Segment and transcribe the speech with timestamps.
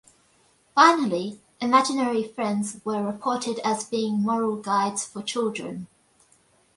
[0.73, 5.85] Finally, imaginary friends were reported as being moral guides for children.